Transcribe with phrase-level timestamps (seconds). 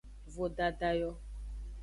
[0.35, 1.09] Vodada yo.